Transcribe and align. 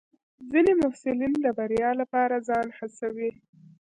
ځینې 0.51 0.71
محصلین 0.81 1.33
د 1.43 1.47
بریا 1.57 1.89
لپاره 2.01 2.35
ځان 2.47 2.67
هڅوي. 2.77 3.29